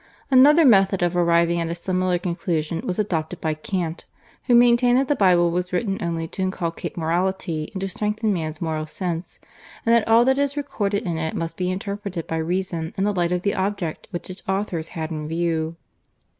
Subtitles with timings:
[0.31, 4.05] Another method of arriving at a similar conclusion was adopted by Kant,
[4.45, 8.59] who maintained that the Bible was written only to inculcate morality and to strengthen man's
[8.59, 9.37] moral sense,
[9.85, 13.13] and that all that is recorded in it must be interpreted by reason in the
[13.13, 15.75] light of the object which its authors had in view.